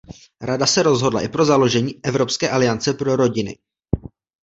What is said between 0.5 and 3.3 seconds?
se rozhodla i pro založení Evropské aliance pro